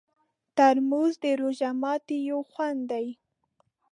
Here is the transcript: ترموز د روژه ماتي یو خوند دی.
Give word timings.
ترموز 0.57 1.13
د 1.23 1.25
روژه 1.41 1.69
ماتي 1.81 2.17
یو 2.29 2.39
خوند 2.51 2.81
دی. 2.91 3.07